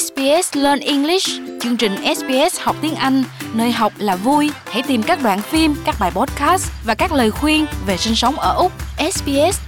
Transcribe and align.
SBS 0.00 0.56
Learn 0.56 0.80
English, 0.80 1.28
chương 1.60 1.76
trình 1.76 1.92
SBS 2.16 2.60
học 2.60 2.76
tiếng 2.82 2.94
Anh, 2.94 3.24
nơi 3.54 3.72
học 3.72 3.92
là 3.98 4.16
vui. 4.16 4.50
Hãy 4.64 4.82
tìm 4.88 5.02
các 5.02 5.22
đoạn 5.22 5.40
phim, 5.42 5.74
các 5.84 5.94
bài 6.00 6.10
podcast 6.14 6.72
và 6.86 6.94
các 6.94 7.12
lời 7.12 7.30
khuyên 7.30 7.66
về 7.86 7.96
sinh 7.96 8.14
sống 8.14 8.34
ở 8.34 8.54
Úc. 8.54 8.72
sbs.com.au 9.12 9.60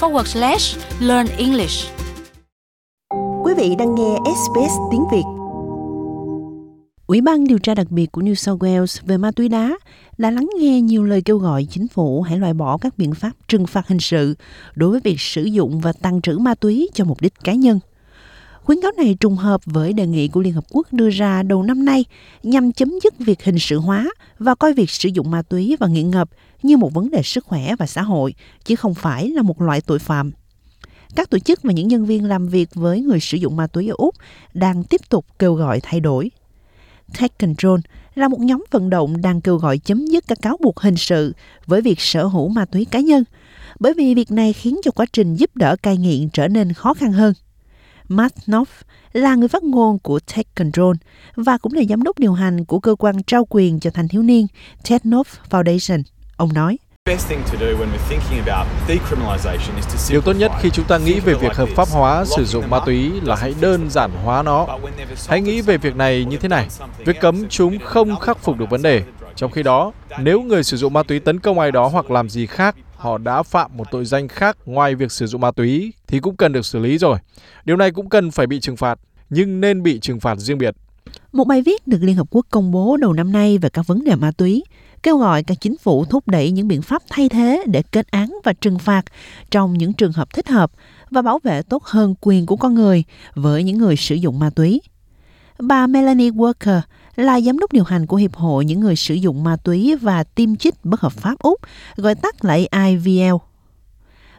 forward 0.00 0.24
slash 0.24 0.78
learn 1.00 1.26
English. 1.38 1.90
Quý 3.44 3.54
vị 3.56 3.74
đang 3.78 3.94
nghe 3.94 4.16
SBS 4.24 4.72
tiếng 4.90 5.04
Việt. 5.12 5.24
Ủy 7.06 7.20
ban 7.20 7.44
điều 7.44 7.58
tra 7.58 7.74
đặc 7.74 7.90
biệt 7.90 8.12
của 8.12 8.22
New 8.22 8.34
South 8.34 8.62
Wales 8.62 9.00
về 9.06 9.16
ma 9.16 9.30
túy 9.30 9.48
đá 9.48 9.78
đã 10.18 10.30
lắng 10.30 10.48
nghe 10.60 10.80
nhiều 10.80 11.04
lời 11.04 11.22
kêu 11.24 11.38
gọi 11.38 11.66
chính 11.70 11.88
phủ 11.88 12.22
hãy 12.22 12.38
loại 12.38 12.54
bỏ 12.54 12.78
các 12.78 12.98
biện 12.98 13.14
pháp 13.14 13.30
trừng 13.48 13.66
phạt 13.66 13.88
hình 13.88 14.00
sự 14.00 14.34
đối 14.74 14.90
với 14.90 15.00
việc 15.04 15.20
sử 15.20 15.44
dụng 15.44 15.80
và 15.80 15.92
tăng 15.92 16.20
trữ 16.20 16.38
ma 16.38 16.54
túy 16.54 16.88
cho 16.94 17.04
mục 17.04 17.20
đích 17.20 17.34
cá 17.44 17.52
nhân. 17.52 17.78
Khuyến 18.64 18.80
cáo 18.82 18.92
này 18.96 19.16
trùng 19.20 19.36
hợp 19.36 19.60
với 19.64 19.92
đề 19.92 20.06
nghị 20.06 20.28
của 20.28 20.40
Liên 20.40 20.52
Hợp 20.52 20.64
Quốc 20.70 20.92
đưa 20.92 21.10
ra 21.10 21.42
đầu 21.42 21.62
năm 21.62 21.84
nay 21.84 22.04
nhằm 22.42 22.72
chấm 22.72 22.92
dứt 23.02 23.18
việc 23.18 23.44
hình 23.44 23.58
sự 23.58 23.78
hóa 23.78 24.10
và 24.38 24.54
coi 24.54 24.72
việc 24.72 24.90
sử 24.90 25.08
dụng 25.08 25.30
ma 25.30 25.42
túy 25.42 25.76
và 25.80 25.86
nghiện 25.86 26.10
ngập 26.10 26.30
như 26.62 26.76
một 26.76 26.94
vấn 26.94 27.10
đề 27.10 27.22
sức 27.22 27.44
khỏe 27.44 27.74
và 27.78 27.86
xã 27.86 28.02
hội, 28.02 28.34
chứ 28.64 28.76
không 28.76 28.94
phải 28.94 29.30
là 29.30 29.42
một 29.42 29.60
loại 29.62 29.80
tội 29.80 29.98
phạm. 29.98 30.32
Các 31.16 31.30
tổ 31.30 31.38
chức 31.38 31.62
và 31.62 31.72
những 31.72 31.88
nhân 31.88 32.06
viên 32.06 32.24
làm 32.24 32.48
việc 32.48 32.74
với 32.74 33.00
người 33.00 33.20
sử 33.20 33.36
dụng 33.36 33.56
ma 33.56 33.66
túy 33.66 33.88
ở 33.88 33.94
Úc 33.98 34.14
đang 34.54 34.84
tiếp 34.84 35.00
tục 35.08 35.26
kêu 35.38 35.54
gọi 35.54 35.80
thay 35.82 36.00
đổi. 36.00 36.30
Take 37.18 37.34
Control 37.46 37.80
là 38.14 38.28
một 38.28 38.40
nhóm 38.40 38.64
vận 38.70 38.90
động 38.90 39.22
đang 39.22 39.40
kêu 39.40 39.56
gọi 39.56 39.78
chấm 39.78 40.06
dứt 40.06 40.24
các 40.26 40.38
cáo 40.42 40.56
buộc 40.60 40.80
hình 40.80 40.96
sự 40.96 41.32
với 41.66 41.80
việc 41.80 42.00
sở 42.00 42.24
hữu 42.24 42.48
ma 42.48 42.64
túy 42.64 42.84
cá 42.84 43.00
nhân, 43.00 43.24
bởi 43.80 43.94
vì 43.94 44.14
việc 44.14 44.30
này 44.30 44.52
khiến 44.52 44.80
cho 44.84 44.90
quá 44.90 45.06
trình 45.12 45.36
giúp 45.36 45.56
đỡ 45.56 45.76
cai 45.82 45.96
nghiện 45.96 46.28
trở 46.32 46.48
nên 46.48 46.72
khó 46.72 46.94
khăn 46.94 47.12
hơn. 47.12 47.34
Matt 48.08 48.34
Knopf 48.46 48.82
là 49.12 49.34
người 49.34 49.48
phát 49.48 49.62
ngôn 49.62 49.98
của 49.98 50.20
Take 50.20 50.48
Control 50.54 50.96
và 51.36 51.58
cũng 51.58 51.72
là 51.72 51.82
giám 51.88 52.02
đốc 52.02 52.18
điều 52.18 52.32
hành 52.32 52.64
của 52.64 52.80
cơ 52.80 52.94
quan 52.94 53.22
trao 53.22 53.46
quyền 53.50 53.80
cho 53.80 53.90
thanh 53.90 54.08
thiếu 54.08 54.22
niên 54.22 54.46
Ted 54.88 55.00
Knopf 55.02 55.24
Foundation. 55.50 56.02
Ông 56.36 56.52
nói, 56.52 56.78
Điều 60.10 60.20
tốt 60.20 60.32
nhất 60.32 60.52
khi 60.60 60.70
chúng 60.70 60.84
ta 60.84 60.98
nghĩ 60.98 61.20
về 61.20 61.34
việc 61.34 61.54
hợp 61.54 61.68
pháp 61.68 61.88
hóa 61.88 62.24
sử 62.24 62.44
dụng 62.44 62.70
ma 62.70 62.80
túy 62.86 63.12
là 63.20 63.36
hãy 63.36 63.54
đơn 63.60 63.90
giản 63.90 64.10
hóa 64.24 64.42
nó. 64.42 64.66
Hãy 65.28 65.40
nghĩ 65.40 65.60
về 65.60 65.78
việc 65.78 65.96
này 65.96 66.24
như 66.24 66.36
thế 66.36 66.48
này. 66.48 66.68
Việc 66.98 67.20
cấm 67.20 67.48
chúng 67.48 67.78
không 67.78 68.20
khắc 68.20 68.38
phục 68.38 68.58
được 68.58 68.70
vấn 68.70 68.82
đề. 68.82 69.02
Trong 69.36 69.50
khi 69.50 69.62
đó, 69.62 69.92
nếu 70.18 70.42
người 70.42 70.64
sử 70.64 70.76
dụng 70.76 70.92
ma 70.92 71.02
túy 71.02 71.20
tấn 71.20 71.40
công 71.40 71.58
ai 71.58 71.72
đó 71.72 71.88
hoặc 71.88 72.10
làm 72.10 72.28
gì 72.28 72.46
khác, 72.46 72.76
họ 72.96 73.18
đã 73.18 73.42
phạm 73.42 73.76
một 73.76 73.90
tội 73.90 74.04
danh 74.04 74.28
khác 74.28 74.56
ngoài 74.66 74.94
việc 74.94 75.12
sử 75.12 75.26
dụng 75.26 75.40
ma 75.40 75.50
túy 75.50 75.92
thì 76.06 76.20
cũng 76.20 76.36
cần 76.36 76.52
được 76.52 76.66
xử 76.66 76.78
lý 76.78 76.98
rồi. 76.98 77.18
Điều 77.64 77.76
này 77.76 77.90
cũng 77.90 78.08
cần 78.08 78.30
phải 78.30 78.46
bị 78.46 78.60
trừng 78.60 78.76
phạt, 78.76 78.98
nhưng 79.30 79.60
nên 79.60 79.82
bị 79.82 80.00
trừng 80.00 80.20
phạt 80.20 80.38
riêng 80.38 80.58
biệt. 80.58 80.76
Một 81.32 81.44
bài 81.44 81.62
viết 81.62 81.86
được 81.86 81.98
Liên 82.00 82.16
Hợp 82.16 82.26
Quốc 82.30 82.46
công 82.50 82.70
bố 82.70 82.96
đầu 82.96 83.12
năm 83.12 83.32
nay 83.32 83.58
về 83.58 83.68
các 83.68 83.86
vấn 83.86 84.04
đề 84.04 84.14
ma 84.14 84.30
túy 84.36 84.64
kêu 85.04 85.18
gọi 85.18 85.42
các 85.42 85.60
chính 85.60 85.78
phủ 85.78 86.04
thúc 86.04 86.28
đẩy 86.28 86.50
những 86.50 86.68
biện 86.68 86.82
pháp 86.82 87.02
thay 87.10 87.28
thế 87.28 87.64
để 87.66 87.82
kết 87.82 88.10
án 88.10 88.32
và 88.44 88.52
trừng 88.52 88.78
phạt 88.78 89.02
trong 89.50 89.78
những 89.78 89.92
trường 89.92 90.12
hợp 90.12 90.34
thích 90.34 90.48
hợp 90.48 90.72
và 91.10 91.22
bảo 91.22 91.38
vệ 91.44 91.62
tốt 91.62 91.84
hơn 91.84 92.14
quyền 92.20 92.46
của 92.46 92.56
con 92.56 92.74
người 92.74 93.04
với 93.34 93.62
những 93.62 93.78
người 93.78 93.96
sử 93.96 94.14
dụng 94.14 94.38
ma 94.38 94.50
túy. 94.50 94.80
Bà 95.58 95.86
Melanie 95.86 96.30
Walker 96.30 96.80
là 97.16 97.40
giám 97.40 97.58
đốc 97.58 97.72
điều 97.72 97.84
hành 97.84 98.06
của 98.06 98.16
Hiệp 98.16 98.34
hội 98.34 98.64
những 98.64 98.80
người 98.80 98.96
sử 98.96 99.14
dụng 99.14 99.44
ma 99.44 99.56
túy 99.56 99.96
và 99.96 100.24
tiêm 100.24 100.56
chích 100.56 100.84
bất 100.84 101.00
hợp 101.00 101.12
pháp 101.12 101.38
Úc, 101.38 101.60
gọi 101.96 102.14
tắt 102.14 102.44
là 102.44 102.58
IVL. 102.86 103.34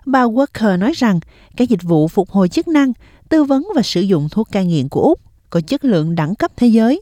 Bà 0.06 0.24
Walker 0.24 0.80
nói 0.80 0.92
rằng 0.96 1.20
các 1.58 1.70
dịch 1.70 1.84
vụ 1.84 2.08
phục 2.08 2.30
hồi 2.30 2.50
chức 2.50 2.68
năng, 2.68 2.94
tư 3.30 3.44
vấn 3.44 3.68
và 3.76 3.82
sử 3.82 4.02
dụng 4.02 4.30
thuốc 4.30 4.52
cai 4.52 4.66
nghiện 4.66 4.90
của 4.90 5.02
Úc 5.02 5.20
có 5.50 5.62
chất 5.62 5.86
lượng 5.86 6.16
đẳng 6.16 6.36
cấp 6.36 6.52
thế 6.58 6.68
giới 6.68 7.02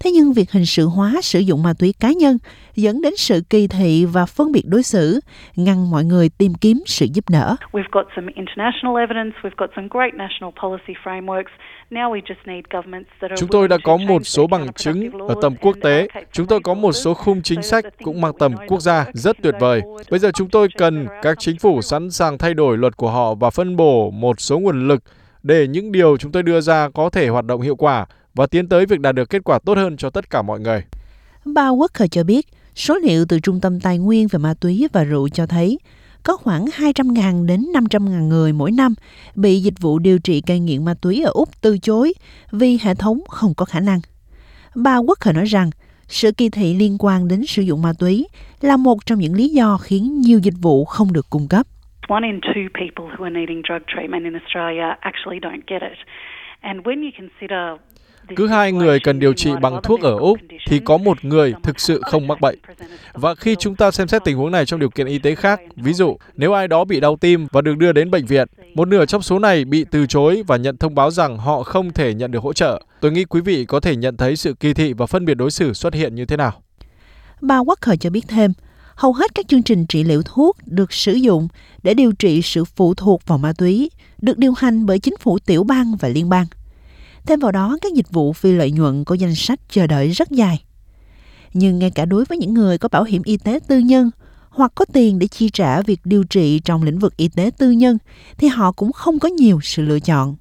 Thế 0.00 0.10
nhưng 0.10 0.32
việc 0.32 0.50
hình 0.50 0.66
sự 0.66 0.86
hóa 0.86 1.12
sử 1.22 1.38
dụng 1.38 1.62
ma 1.62 1.72
túy 1.78 1.94
cá 2.00 2.12
nhân 2.12 2.38
dẫn 2.74 3.00
đến 3.00 3.12
sự 3.16 3.40
kỳ 3.50 3.66
thị 3.66 4.04
và 4.04 4.26
phân 4.26 4.52
biệt 4.52 4.62
đối 4.66 4.82
xử, 4.82 5.20
ngăn 5.56 5.90
mọi 5.90 6.04
người 6.04 6.28
tìm 6.28 6.54
kiếm 6.54 6.82
sự 6.86 7.06
giúp 7.12 7.24
đỡ. 7.30 7.56
Chúng 13.36 13.48
tôi 13.50 13.68
đã 13.68 13.78
có 13.84 13.96
một 13.96 14.26
số 14.26 14.46
bằng 14.46 14.72
chứng 14.72 15.10
ở 15.28 15.34
tầm 15.42 15.54
quốc 15.60 15.76
tế. 15.82 16.08
Chúng 16.32 16.46
tôi 16.46 16.60
có 16.60 16.74
một 16.74 16.92
số 16.92 17.14
khung 17.14 17.42
chính 17.42 17.62
sách 17.62 17.84
cũng 18.04 18.20
mang 18.20 18.32
tầm 18.38 18.54
quốc 18.68 18.80
gia 18.80 19.04
rất 19.12 19.36
tuyệt 19.42 19.54
vời. 19.60 19.82
Bây 20.10 20.18
giờ 20.18 20.30
chúng 20.34 20.48
tôi 20.48 20.68
cần 20.78 21.06
các 21.22 21.36
chính 21.38 21.58
phủ 21.58 21.82
sẵn 21.82 22.10
sàng 22.10 22.38
thay 22.38 22.54
đổi 22.54 22.78
luật 22.78 22.96
của 22.96 23.10
họ 23.10 23.34
và 23.34 23.50
phân 23.50 23.76
bổ 23.76 24.10
một 24.10 24.40
số 24.40 24.58
nguồn 24.58 24.88
lực 24.88 25.02
để 25.42 25.66
những 25.66 25.92
điều 25.92 26.16
chúng 26.16 26.32
tôi 26.32 26.42
đưa 26.42 26.60
ra 26.60 26.88
có 26.94 27.10
thể 27.10 27.28
hoạt 27.28 27.44
động 27.44 27.60
hiệu 27.60 27.76
quả 27.76 28.06
và 28.36 28.46
tiến 28.46 28.68
tới 28.68 28.86
việc 28.86 29.00
đạt 29.00 29.14
được 29.14 29.30
kết 29.30 29.44
quả 29.44 29.58
tốt 29.66 29.76
hơn 29.76 29.96
cho 29.96 30.10
tất 30.10 30.30
cả 30.30 30.42
mọi 30.42 30.60
người. 30.60 30.84
Bà 31.44 31.68
Walker 31.68 32.06
cho 32.06 32.24
biết, 32.24 32.46
số 32.74 32.98
liệu 32.98 33.24
từ 33.28 33.40
Trung 33.40 33.60
tâm 33.60 33.80
Tài 33.80 33.98
nguyên 33.98 34.28
về 34.28 34.38
ma 34.38 34.54
túy 34.60 34.88
và 34.92 35.04
rượu 35.04 35.28
cho 35.28 35.46
thấy 35.46 35.78
có 36.22 36.36
khoảng 36.36 36.64
200.000 36.64 37.46
đến 37.46 37.60
500.000 37.74 38.28
người 38.28 38.52
mỗi 38.52 38.72
năm 38.72 38.94
bị 39.34 39.60
dịch 39.60 39.80
vụ 39.80 39.98
điều 39.98 40.18
trị 40.18 40.40
cai 40.40 40.60
nghiện 40.60 40.84
ma 40.84 40.94
túy 41.02 41.22
ở 41.22 41.30
Úc 41.34 41.48
từ 41.62 41.78
chối 41.78 42.12
vì 42.52 42.78
hệ 42.82 42.94
thống 42.94 43.20
không 43.28 43.54
có 43.56 43.64
khả 43.64 43.80
năng. 43.80 44.00
Bà 44.74 44.96
Walker 44.96 45.34
nói 45.34 45.44
rằng 45.44 45.70
sự 46.06 46.32
kỳ 46.32 46.48
thị 46.48 46.74
liên 46.74 46.96
quan 46.98 47.28
đến 47.28 47.46
sử 47.46 47.62
dụng 47.62 47.82
ma 47.82 47.92
túy 47.98 48.26
là 48.60 48.76
một 48.76 49.06
trong 49.06 49.18
những 49.18 49.34
lý 49.34 49.48
do 49.48 49.78
khiến 49.78 50.20
nhiều 50.20 50.38
dịch 50.38 50.54
vụ 50.62 50.84
không 50.84 51.12
được 51.12 51.26
cung 51.30 51.48
cấp. 51.48 51.66
One 52.08 52.22
in 52.24 52.40
two 52.40 52.68
people 52.80 53.16
who 53.16 53.24
are 53.24 53.34
needing 53.34 53.62
drug 53.68 53.82
treatment 53.94 54.24
in 54.24 54.32
Australia 54.32 54.96
actually 55.00 55.40
don't 55.40 55.62
get 55.66 55.82
it. 55.82 55.98
Cứ 58.36 58.46
hai 58.46 58.72
người 58.72 59.00
cần 59.00 59.18
điều 59.18 59.32
trị 59.32 59.50
bằng 59.62 59.80
thuốc 59.82 60.00
ở 60.00 60.18
Úc 60.18 60.38
thì 60.66 60.78
có 60.78 60.96
một 60.96 61.24
người 61.24 61.54
thực 61.62 61.80
sự 61.80 62.00
không 62.04 62.26
mắc 62.26 62.40
bệnh. 62.40 62.58
Và 63.12 63.34
khi 63.34 63.56
chúng 63.58 63.76
ta 63.76 63.90
xem 63.90 64.08
xét 64.08 64.24
tình 64.24 64.36
huống 64.36 64.50
này 64.50 64.66
trong 64.66 64.80
điều 64.80 64.90
kiện 64.90 65.06
y 65.06 65.18
tế 65.18 65.34
khác, 65.34 65.60
ví 65.76 65.92
dụ 65.92 66.16
nếu 66.34 66.52
ai 66.52 66.68
đó 66.68 66.84
bị 66.84 67.00
đau 67.00 67.16
tim 67.16 67.46
và 67.52 67.60
được 67.60 67.76
đưa 67.78 67.92
đến 67.92 68.10
bệnh 68.10 68.26
viện, 68.26 68.48
một 68.74 68.88
nửa 68.88 69.06
trong 69.06 69.22
số 69.22 69.38
này 69.38 69.64
bị 69.64 69.84
từ 69.90 70.06
chối 70.06 70.42
và 70.46 70.56
nhận 70.56 70.76
thông 70.76 70.94
báo 70.94 71.10
rằng 71.10 71.38
họ 71.38 71.62
không 71.62 71.92
thể 71.92 72.14
nhận 72.14 72.30
được 72.30 72.42
hỗ 72.42 72.52
trợ. 72.52 72.82
Tôi 73.00 73.12
nghĩ 73.12 73.24
quý 73.24 73.40
vị 73.40 73.64
có 73.64 73.80
thể 73.80 73.96
nhận 73.96 74.16
thấy 74.16 74.36
sự 74.36 74.54
kỳ 74.54 74.74
thị 74.74 74.92
và 74.92 75.06
phân 75.06 75.24
biệt 75.24 75.34
đối 75.34 75.50
xử 75.50 75.72
xuất 75.72 75.94
hiện 75.94 76.14
như 76.14 76.24
thế 76.24 76.36
nào. 76.36 76.52
Bà 77.40 77.58
Walker 77.58 77.96
cho 77.96 78.10
biết 78.10 78.24
thêm, 78.28 78.52
hầu 78.94 79.12
hết 79.12 79.34
các 79.34 79.48
chương 79.48 79.62
trình 79.62 79.86
trị 79.86 80.04
liệu 80.04 80.22
thuốc 80.22 80.56
được 80.66 80.92
sử 80.92 81.12
dụng 81.12 81.48
để 81.82 81.94
điều 81.94 82.12
trị 82.12 82.42
sự 82.42 82.64
phụ 82.64 82.94
thuộc 82.94 83.26
vào 83.26 83.38
ma 83.38 83.52
túy 83.58 83.90
được 84.22 84.38
điều 84.38 84.52
hành 84.52 84.86
bởi 84.86 84.98
chính 84.98 85.14
phủ 85.20 85.38
tiểu 85.38 85.64
bang 85.64 85.96
và 86.00 86.08
liên 86.08 86.28
bang. 86.28 86.46
Thêm 87.26 87.38
vào 87.38 87.52
đó, 87.52 87.76
các 87.82 87.92
dịch 87.92 88.10
vụ 88.10 88.32
phi 88.32 88.52
lợi 88.52 88.70
nhuận 88.70 89.04
có 89.04 89.14
danh 89.14 89.34
sách 89.34 89.58
chờ 89.68 89.86
đợi 89.86 90.10
rất 90.10 90.30
dài. 90.30 90.62
Nhưng 91.54 91.78
ngay 91.78 91.90
cả 91.94 92.04
đối 92.04 92.24
với 92.24 92.38
những 92.38 92.54
người 92.54 92.78
có 92.78 92.88
bảo 92.92 93.04
hiểm 93.04 93.22
y 93.24 93.36
tế 93.36 93.58
tư 93.68 93.78
nhân 93.78 94.10
hoặc 94.50 94.72
có 94.74 94.84
tiền 94.92 95.18
để 95.18 95.26
chi 95.26 95.50
trả 95.52 95.82
việc 95.82 96.00
điều 96.04 96.24
trị 96.30 96.60
trong 96.64 96.82
lĩnh 96.82 96.98
vực 96.98 97.16
y 97.16 97.28
tế 97.36 97.50
tư 97.58 97.70
nhân 97.70 97.98
thì 98.38 98.48
họ 98.48 98.72
cũng 98.72 98.92
không 98.92 99.18
có 99.18 99.28
nhiều 99.28 99.58
sự 99.62 99.82
lựa 99.82 99.98
chọn. 99.98 100.36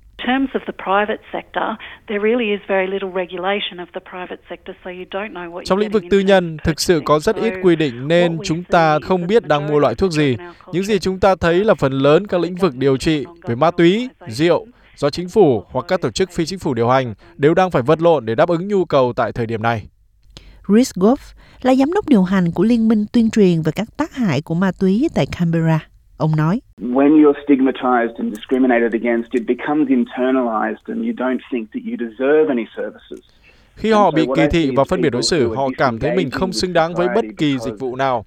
Trong 5.65 5.77
lĩnh 5.77 5.91
vực 5.91 6.03
tư 6.09 6.19
nhân, 6.19 6.57
thực 6.63 6.79
sự 6.79 7.01
có 7.05 7.19
rất 7.19 7.35
ít 7.35 7.53
quy 7.63 7.75
định 7.75 8.07
nên 8.07 8.37
chúng 8.43 8.63
ta 8.63 8.99
không 8.99 9.27
biết 9.27 9.47
đang 9.47 9.67
mua 9.67 9.79
loại 9.79 9.95
thuốc 9.95 10.11
gì. 10.11 10.37
Những 10.71 10.83
gì 10.83 10.99
chúng 10.99 11.19
ta 11.19 11.35
thấy 11.35 11.63
là 11.63 11.73
phần 11.73 11.91
lớn 11.93 12.27
các 12.27 12.41
lĩnh 12.41 12.55
vực 12.55 12.75
điều 12.75 12.97
trị 12.97 13.25
về 13.47 13.55
ma 13.55 13.71
túy, 13.71 14.09
rượu, 14.27 14.67
do 14.97 15.09
chính 15.09 15.29
phủ 15.29 15.63
hoặc 15.71 15.85
các 15.87 16.01
tổ 16.01 16.11
chức 16.11 16.31
phi 16.31 16.45
chính 16.45 16.59
phủ 16.59 16.73
điều 16.73 16.89
hành 16.89 17.13
đều 17.37 17.53
đang 17.53 17.71
phải 17.71 17.81
vật 17.81 18.01
lộn 18.01 18.25
để 18.25 18.35
đáp 18.35 18.49
ứng 18.49 18.67
nhu 18.67 18.85
cầu 18.85 19.13
tại 19.15 19.31
thời 19.31 19.45
điểm 19.45 19.61
này. 19.61 19.87
Rhys 20.67 20.91
Goff 20.95 21.33
là 21.61 21.75
giám 21.75 21.93
đốc 21.93 22.09
điều 22.09 22.23
hành 22.23 22.51
của 22.51 22.63
Liên 22.63 22.87
minh 22.87 23.05
tuyên 23.13 23.29
truyền 23.29 23.61
về 23.61 23.71
các 23.75 23.87
tác 23.97 24.15
hại 24.15 24.41
của 24.41 24.55
ma 24.55 24.71
túy 24.79 25.07
tại 25.15 25.25
Canberra. 25.37 25.79
Ông 26.17 26.35
nói, 26.35 26.61
When 26.81 27.09
you're 27.21 27.39
stigmatized 27.47 28.15
and 28.17 28.33
discriminated 28.35 28.93
against, 28.93 29.31
it 29.31 29.43
becomes 29.47 29.87
internalized 29.89 30.83
and 30.85 30.97
you 30.97 31.13
don't 31.17 31.39
think 31.51 31.69
that 31.73 31.83
you 31.85 31.95
deserve 32.09 32.49
any 32.49 32.65
services. 32.77 33.19
Khi 33.75 33.91
họ 33.91 34.11
bị 34.11 34.25
kỳ 34.35 34.41
thị 34.51 34.71
và 34.75 34.83
phân 34.83 35.01
biệt 35.01 35.09
đối 35.09 35.23
xử, 35.23 35.55
họ 35.55 35.69
cảm 35.77 35.99
thấy 35.99 36.15
mình 36.15 36.29
không 36.29 36.53
xứng 36.53 36.73
đáng 36.73 36.93
với 36.93 37.07
bất 37.15 37.25
kỳ 37.37 37.57
dịch 37.57 37.79
vụ 37.79 37.95
nào. 37.95 38.25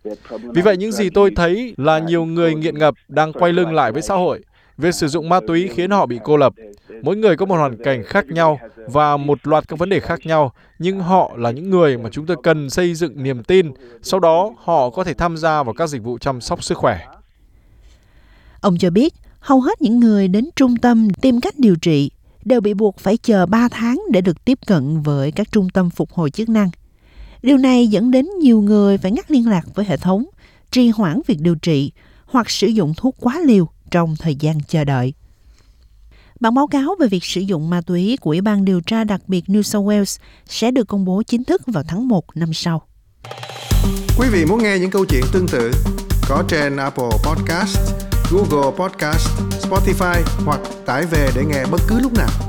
Vì 0.55 0.63
vậy, 0.63 0.77
những 0.77 0.93
gì 0.93 1.11
tôi 1.11 1.31
thấy 1.37 1.75
là 1.77 1.99
nhiều 1.99 2.25
người 2.25 2.55
nghiện 2.55 2.79
ngập 2.79 2.95
đang 3.09 3.33
quay 3.33 3.53
lưng 3.53 3.75
lại 3.75 3.93
với 3.93 4.03
xã 4.03 4.15
hội 4.15 4.41
Việc 4.79 4.95
sử 4.95 5.09
dụng 5.09 5.29
ma 5.29 5.41
túy 5.47 5.69
khiến 5.69 5.91
họ 5.91 6.07
bị 6.07 6.19
cô 6.25 6.37
lập. 6.37 6.53
Mỗi 7.03 7.17
người 7.17 7.37
có 7.37 7.47
một 7.47 7.57
hoàn 7.57 7.83
cảnh 7.85 8.03
khác 8.07 8.27
nhau 8.27 8.59
và 8.87 9.17
một 9.17 9.47
loạt 9.47 9.69
các 9.69 9.79
vấn 9.79 9.89
đề 9.89 10.01
khác 10.01 10.21
nhau, 10.27 10.53
nhưng 10.79 11.01
họ 11.01 11.35
là 11.37 11.51
những 11.51 11.71
người 11.71 11.99
mà 11.99 12.11
chúng 12.13 12.27
tôi 12.27 12.37
cần 12.43 12.71
xây 12.71 12.95
dựng 12.95 13.23
niềm 13.23 13.43
tin. 13.43 13.73
Sau 14.03 14.21
đó, 14.21 14.51
họ 14.59 14.91
có 14.91 15.05
thể 15.05 15.15
tham 15.15 15.37
gia 15.37 15.63
vào 15.63 15.75
các 15.75 15.87
dịch 15.87 16.03
vụ 16.03 16.19
chăm 16.19 16.41
sóc 16.41 16.65
sức 16.65 16.79
khỏe. 16.79 17.07
Ông 18.61 18.79
cho 18.79 18.91
biết, 18.91 19.15
hầu 19.41 19.61
hết 19.61 19.83
những 19.83 20.01
người 20.01 20.29
đến 20.29 20.49
trung 20.57 20.77
tâm 20.77 21.11
tìm 21.11 21.41
cách 21.41 21.55
điều 21.59 21.77
trị 21.77 22.11
đều 22.45 22.61
bị 22.61 22.75
buộc 22.75 22.99
phải 22.99 23.17
chờ 23.17 23.47
3 23.47 23.69
tháng 23.69 24.03
để 24.11 24.21
được 24.21 24.45
tiếp 24.45 24.59
cận 24.67 25.01
với 25.01 25.33
các 25.33 25.53
trung 25.53 25.69
tâm 25.71 25.91
phục 25.91 26.13
hồi 26.13 26.31
chức 26.31 26.49
năng. 26.49 26.71
Điều 27.43 27.57
này 27.57 27.87
dẫn 27.87 28.11
đến 28.11 28.27
nhiều 28.41 28.61
người 28.61 28.99
phải 28.99 29.13
ngắt 29.13 29.31
liên 29.31 29.49
lạc 29.49 29.63
với 29.75 29.85
hệ 29.85 29.97
thống, 29.97 30.25
trì 30.71 30.89
hoãn 30.89 31.21
việc 31.27 31.41
điều 31.41 31.55
trị 31.55 31.93
hoặc 32.27 32.51
sử 32.51 32.67
dụng 32.67 32.95
thuốc 32.97 33.17
quá 33.21 33.41
liều 33.45 33.69
trong 33.91 34.17
thời 34.17 34.35
gian 34.35 34.61
chờ 34.69 34.85
đợi. 34.85 35.15
Bản 36.41 36.55
báo 36.55 36.67
cáo 36.67 36.95
về 37.01 37.07
việc 37.07 37.25
sử 37.25 37.41
dụng 37.41 37.71
ma 37.71 37.81
túy 37.81 38.17
của 38.21 38.31
Ủy 38.31 38.41
ban 38.41 38.65
điều 38.65 38.81
tra 38.81 39.05
đặc 39.05 39.21
biệt 39.27 39.45
New 39.47 39.63
South 39.63 39.87
Wales 39.87 40.19
sẽ 40.47 40.71
được 40.71 40.89
công 40.89 41.05
bố 41.05 41.23
chính 41.23 41.45
thức 41.45 41.63
vào 41.67 41.83
tháng 41.89 42.09
1 42.09 42.25
năm 42.37 42.53
sau. 42.53 42.83
Quý 44.19 44.29
vị 44.33 44.45
muốn 44.45 44.63
nghe 44.63 44.79
những 44.79 44.91
câu 44.91 45.05
chuyện 45.05 45.25
tương 45.33 45.49
tự 45.49 45.71
có 46.29 46.45
trên 46.49 46.77
Apple 46.77 47.11
Podcast, 47.25 47.79
Google 48.31 48.71
Podcast, 48.79 49.29
Spotify 49.63 50.23
hoặc 50.45 50.61
tải 50.87 51.07
về 51.07 51.31
để 51.35 51.45
nghe 51.45 51.67
bất 51.71 51.81
cứ 51.89 52.01
lúc 52.01 52.13
nào. 52.13 52.48